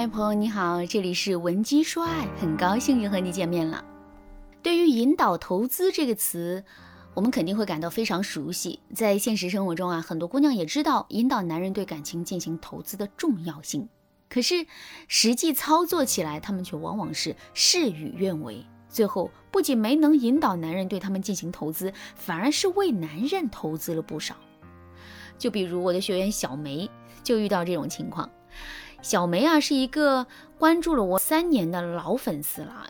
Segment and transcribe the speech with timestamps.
[0.00, 3.84] 嗨，朋友你好，这里是文姬说爱，很高兴又和你见面了。
[4.62, 6.64] 对于引导投资这个词，
[7.12, 8.80] 我们肯定会感到非常熟悉。
[8.94, 13.86] 在现实生活中啊，很多姑娘也知道引导男人对感情进行投资的重要性。
[14.30, 14.66] 可是
[15.06, 24.34] 实际操作起来，他们却往往是事与愿违，最后不仅没能引导男人对他们进行投资，反而是为男人投资了不少。
[25.36, 26.88] 就比如我的学员小梅，
[27.22, 28.26] 就遇到这种情况。
[29.02, 30.26] 小梅啊，是一个
[30.58, 32.86] 关注了我三年的老粉丝了。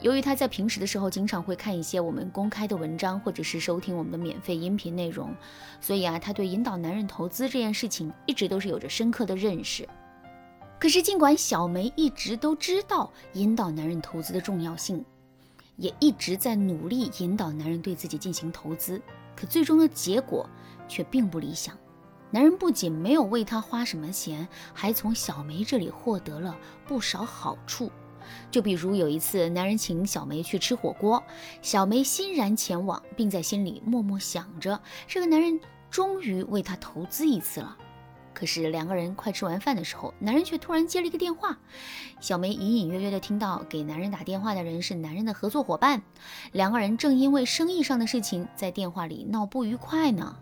[0.00, 5.32] 由于她在平时的时候经常会看一些我们公开的文章，或者是收听我们的免费音频内容，
[5.80, 9.88] 所以啊，她对引导男人投资这件事情一直都是有着深刻的认识。
[10.80, 15.02] 可是，尽管小梅一直都知道引导男人投资的重要性，
[15.76, 19.00] 也一直在努力引导男人对自己进行投资，
[19.36, 20.46] 可最终的结果
[20.88, 21.78] 却并不理想。
[22.34, 27.92] 男人不仅没有为她花什么钱，还从小梅这里获得了不少好处。
[28.50, 31.22] 就比如有一次，男人请小梅去吃火锅，
[31.62, 37.76] 小梅欣然前往，并在心里默默想着：这个男人终于为她投资一次了。
[38.32, 41.56] 可是两个人快吃完饭的时候，男人却突然接了一个电话。
[42.18, 46.02] 小梅隐隐约约的听到给男人打电话的人是男人的合作伙伴，
[46.50, 50.36] 两个人正因为生意上的事情在电话里闹不愉快呢。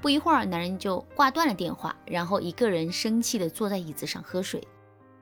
[0.00, 4.66] 不一会儿，男人就挂断了电话，然后一个人生气地坐在椅子上喝水。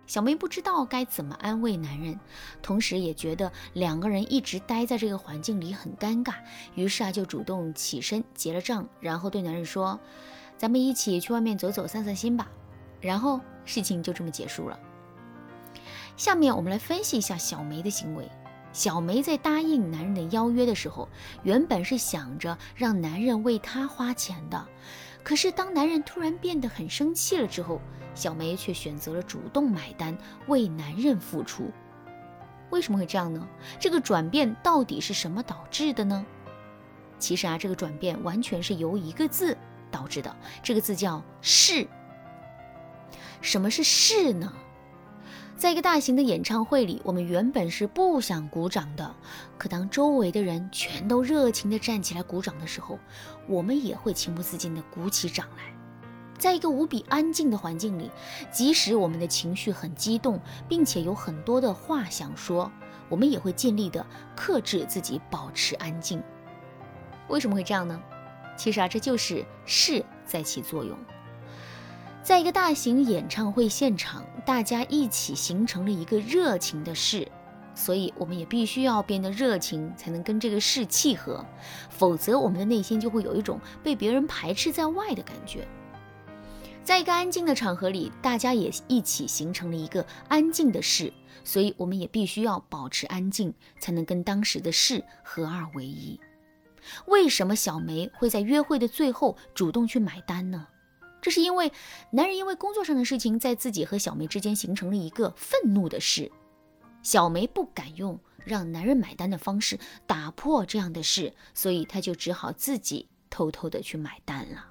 [0.06, 2.20] 小梅不知道该怎么安慰男人，
[2.62, 6.34] 同时也觉得两个人一直待在这个环境里很尴尬，
[6.74, 9.98] 于是啊，就主动起身结了账，然后对男人说
[10.56, 12.48] ：“咱们一起去外面走走，散散心吧。”
[13.00, 14.78] 然后事情就这么结束了。
[16.16, 18.30] 下面我们来分析一下小梅的行为。
[18.76, 21.08] 小梅在答应男人的邀约的时候，
[21.42, 24.66] 原本是想着让男人为她花钱的，
[25.24, 27.80] 可是当男人突然变得很生气了之后，
[28.14, 30.14] 小梅却选择了主动买单，
[30.46, 31.70] 为男人付出。
[32.68, 33.48] 为什么会这样呢？
[33.80, 36.26] 这个转变到底是什么导致的呢？
[37.18, 39.56] 其实啊，这个转变完全是由一个字
[39.90, 41.88] 导致的，这个字叫“是”。
[43.40, 44.52] 什么是“是”呢？
[45.56, 49.14] 在一个大型的演唱会里，我们原本是不想鼓掌的，
[49.56, 52.98] 可当周围的人全都热情地站起来鼓掌的时候，
[53.48, 55.74] 我们也会情不自禁地鼓起掌来。
[56.38, 58.10] 在一个无比安静的环境里，
[58.52, 62.70] 即使我们的情绪很激动，并且有很多的话想说，
[63.08, 64.04] 我们也会尽力地
[64.36, 66.22] 克制自己，保持安静。
[67.28, 67.98] 为什么会这样呢？
[68.58, 70.98] 其实啊，这就是势在起作用。
[72.26, 77.30] 在一个大型演唱会现场，大家一起形成了一个热情的事，
[77.72, 81.46] 所以我们也必须要变得热情，才能跟这个事契合，
[81.88, 85.68] 否则我们的内心就会有一种被别人排斥在外的感觉。
[86.82, 91.12] 在一个安静的场合里，大家也一起形成了一个安静的事，
[91.44, 96.18] 所以我们也必须要保持安静，才能跟当时的事合二为一。
[97.06, 100.66] 为什么小梅会在约会的最后主动去买单呢？
[101.26, 101.72] 这是因为
[102.10, 106.30] 男人因为工作上的事情，在自己和小梅之间形成了一个愤怒的事。
[107.02, 109.76] 小梅不敢用让男人买单的方式
[110.06, 114.66] 打破这样的事，所以她就只好自己偷偷的去买单了。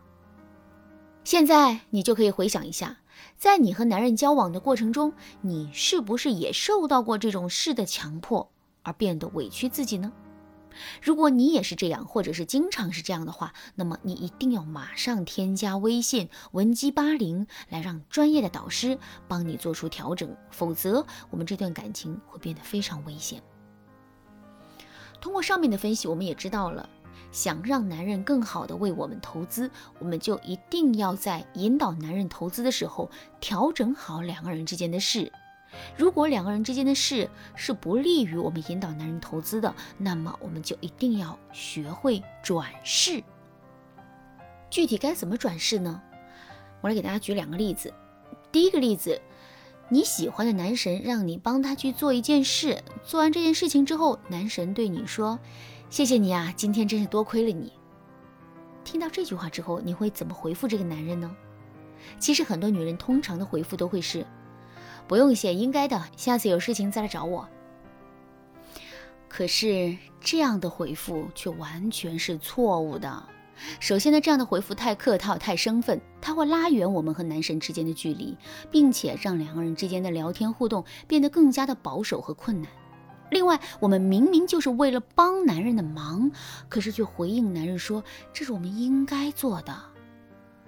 [1.26, 3.00] 现在你就可以回想一下，
[3.36, 5.12] 在你和男人交往的过程中，
[5.42, 8.50] 你是不是也受到过这种事的强迫
[8.82, 10.10] 而变得委屈自己呢？
[11.02, 18.98] 如果你也是这样，或者是经常是这样的话，那么你一定要马上添加微信文姬八零，来让专业的导师
[19.28, 23.42] 帮你做出调整，否则我们这段感情会变得非常危险。
[25.22, 26.88] 通过上面的分析，我们也知道了，
[27.32, 33.10] 想让男人更好的为我们投资，我们就一定要在引导男人投资的时候，
[33.40, 35.32] 调整好两个人之间的事。
[35.98, 43.24] 如果两个人之间的事是不利于我们引导男人投资的，那么我们就一定要学会转世。
[44.70, 46.02] 具体该怎么转世呢？
[46.82, 47.94] 我来给大家举两个例子。
[48.52, 49.22] 第一个例子，
[49.90, 55.40] 你喜欢的男神让你帮他去做一件事，做完这件事情之后，男神对你说
[55.90, 57.74] ：“谢谢你啊，今天真是多亏了你。”
[58.84, 61.36] 听到这句话之后，你会怎么回复这个男人呢？
[62.20, 64.26] 其实很多女人通常的回复都会是。
[65.08, 66.04] 不用谢，应该的。
[66.18, 67.48] 下次有事情再来找我。
[69.28, 73.24] 可是这样的回复却完全是错误的。
[73.80, 78.38] 首先呢，这样的回复太客套、太生分，它会拉远我们和男神之间的距离，
[78.72, 82.72] 并且让两个人之间的聊天互动变得更加的保守和困难。
[83.32, 86.32] 另外，我们明明就是为了帮男人的忙，
[86.70, 88.04] 可是却回应男人说
[88.34, 89.74] 这是我们应该做的。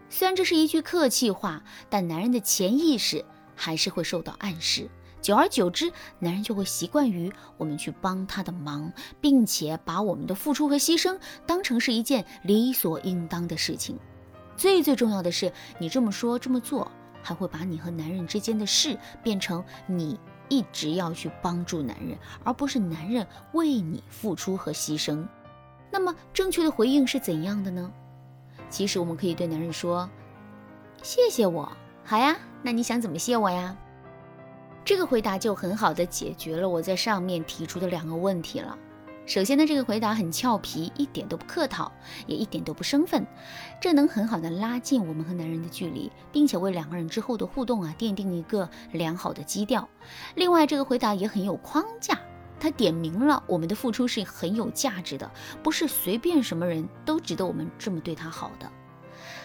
[0.10, 3.24] 虽然这是一句客气话，但男人的潜意识。
[3.57, 4.89] 还是会受到暗示，
[5.19, 13.98] 久而久之，男人就会习惯于我们去帮他的忙，并且把我们的付出和牺牲当成是一件理所应当的事情。
[14.56, 16.89] 最最重要的是，你这么说这么做，
[17.21, 20.19] 还会把你和男人之间的事变成你
[20.50, 25.27] 一直要去帮助男人，而不是男人为你付出和牺牲。
[25.92, 27.92] 那么正确的回应是怎样的呢？
[28.69, 30.09] 其实我们可以对男人说
[31.01, 31.71] ：“谢谢我，
[32.09, 33.75] 好呀，那你想怎么谢我呀？”
[34.86, 38.77] 这个回答就很好的解决了我在上面提出的两个问题了。
[39.25, 41.92] 首先呢，这个回答很俏皮，一点都不客套，
[42.25, 43.27] 也一点都不生分，
[43.81, 49.86] 这能很好的拉近我们和男人的距离，并且为两个人之后的互动啊奠定一个良好的基调。
[50.36, 52.18] 另外，这个回答也很有框架，
[52.57, 55.30] 它点明了我们的付出是很有价值的，
[55.62, 58.71] 不是随便什么人都值得我们这么对他好的。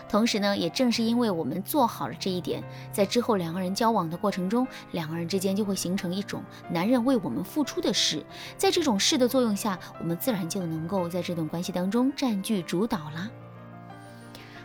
[0.08, 2.62] 同时呢，也正是因为我们做好了这一点，
[2.92, 8.24] 在之后两个人交往的过程中，两个人之间就会形成一种男人为我们付出的事，
[8.56, 13.30] 在这种事的作用下，我们自然就能够在这段关系当中占据主导啦。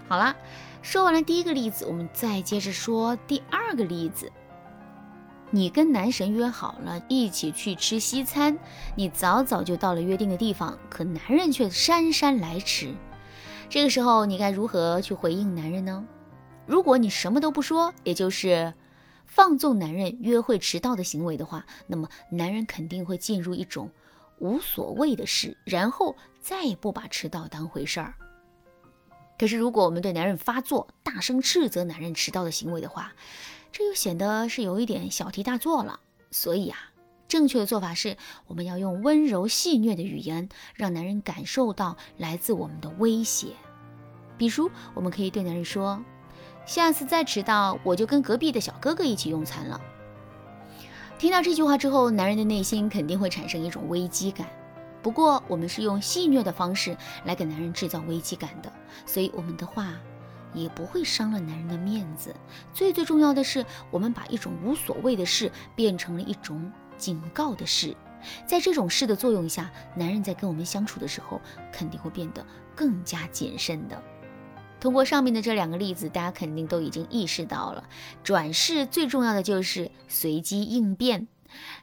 [0.07, 0.35] 好啦，
[0.81, 4.31] 说完了第一个例子，我们再接着说第二个例子。
[5.49, 8.57] 你跟男神约好了一起去吃西餐，
[8.95, 12.93] 你早早就到了约定的地方，可男人却姗姗来迟。
[13.69, 16.05] 这个时候，你该如何去回应男人呢？
[16.65, 18.73] 如果你什么都不说，也就是
[19.25, 23.91] 放纵男人约会迟到的行为的话，那么男人肯定会进入一种
[24.39, 28.13] 无所谓的事，然后再也不把迟到当回事儿。
[29.37, 33.11] 可是，如果我们对男人发作，大声斥责男人迟到的行为的话，
[33.71, 35.99] 这又显得是有一点小题大做了。
[36.31, 36.79] 所以啊。
[37.27, 38.15] 正确的做法是，
[38.47, 43.49] 我们要用温柔戏谑的语言，让男人感受到来自我们的威胁。
[44.37, 46.01] 比如，我们可以对男人说
[46.65, 49.81] ：“下次再迟到，我就跟隔壁的小哥哥一起用餐了。”
[51.19, 54.47] 听到这句话之后，男人的内心肯定会产生一种危机感。
[55.01, 56.95] 不过，我们是用戏谑的方式
[57.25, 58.71] 来给男人制造危机感的，
[59.05, 59.93] 所以我们的话
[60.53, 62.33] 也不会伤了男人的面子。
[62.73, 66.71] 最最重要的是，我们把一种无所谓的事变成了一种。
[66.97, 67.95] 警告的事，
[68.45, 71.41] 在这种事的作用下，男人在跟我们相处的时候，
[71.71, 72.45] 肯定会变得
[72.75, 74.01] 更加谨慎的。
[74.79, 77.83] 通过上面的这两个例子，大家肯定都已经意识到了，
[78.23, 81.27] 转世最重要的就是随机应变。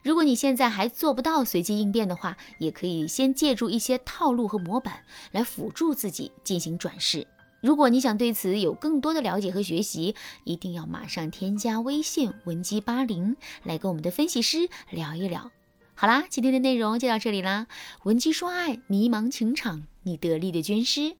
[0.02, 7.26] 如果你现在还做不到随机应变的话，也可以先借助一些套路和模板来辅助自己进行转世。
[7.64, 10.14] 如果你想对此有更多的了解和学习，
[10.44, 15.50] 一定要马上添加微信文姬八零来跟我们的分析师聊一聊。
[15.94, 17.66] 好啦，今天的内容就到这里啦，
[18.02, 21.16] 文姬说爱，迷茫情场，你得力的军师。